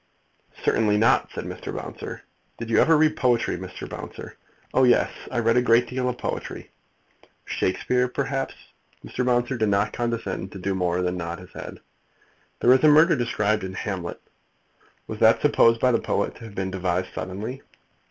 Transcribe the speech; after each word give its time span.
"Certainly 0.65 0.97
not," 0.97 1.29
said 1.31 1.43
Mr. 1.45 1.71
Bouncer. 1.75 2.23
"Did 2.57 2.71
you 2.71 2.79
ever 2.79 2.97
read 2.97 3.15
poetry, 3.15 3.55
Mr. 3.55 3.87
Bouncer?" 3.87 4.35
"Oh 4.73 4.83
yes; 4.83 5.11
I 5.29 5.37
read 5.37 5.57
a 5.57 5.61
great 5.61 5.85
deal 5.87 6.09
of 6.09 6.17
poetry." 6.17 6.71
"Shakespeare, 7.45 8.07
perhaps?" 8.07 8.55
Mr. 9.05 9.23
Bouncer 9.23 9.57
did 9.57 9.69
not 9.69 9.93
condescend 9.93 10.53
to 10.53 10.57
do 10.57 10.73
more 10.73 11.03
than 11.03 11.17
nod 11.17 11.37
his 11.37 11.51
head. 11.53 11.81
"There 12.61 12.73
is 12.73 12.83
a 12.83 12.87
murder 12.87 13.15
described 13.15 13.63
in 13.63 13.73
Hamlet. 13.73 14.19
Was 15.05 15.19
that 15.19 15.39
supposed 15.39 15.79
by 15.79 15.91
the 15.91 15.99
poet 16.01 16.33
to 16.37 16.45
have 16.45 16.55
been 16.55 16.71
devised 16.71 17.13
suddenly?" 17.13 17.61